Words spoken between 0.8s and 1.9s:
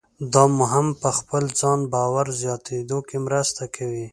په خپل ځان